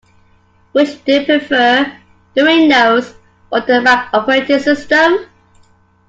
Which 0.71 1.05
do 1.05 1.13
you 1.19 1.25
prefer: 1.27 1.95
the 2.33 2.41
Windows 2.43 3.13
or 3.51 3.61
the 3.61 3.81
Mac 3.83 4.11
operating 4.11 4.57
system? 4.57 5.27